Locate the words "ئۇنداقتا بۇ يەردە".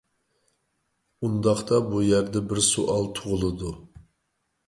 1.27-2.43